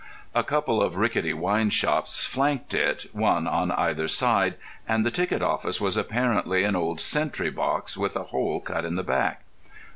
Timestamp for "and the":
4.87-5.11